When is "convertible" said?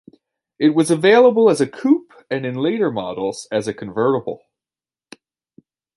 3.75-4.41